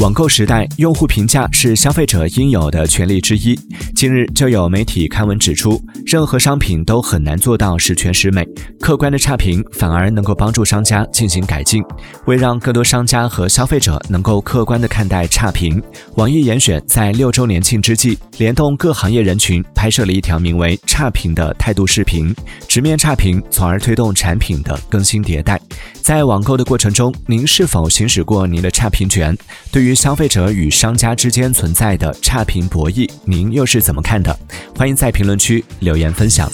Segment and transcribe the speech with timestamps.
[0.00, 3.54] 网购时代，用户评价是消费者应有的权利之一。
[3.94, 8.42] 近日，就有媒体刊文指出，任何商品都很难做到十全十美，
[8.80, 11.84] 客观的差评反而能够帮助商家进行改进。
[12.24, 15.82] 为让更多商家和消费者能够客观地看待差评，
[16.14, 22.34] 网易严选在六周年庆之际，联动各行业人群，拍摄了一条名为“差评”的态度视频，
[22.66, 25.60] 直面差评，从而推动产品的更新迭代。
[26.00, 29.36] 在网购的过程中，您是否行使过您的差评权？
[29.70, 34.36] 对于消费者与商家之间存在的差评博弈，您又是怎么看的？
[34.76, 36.50] 欢迎在评论区留言分享。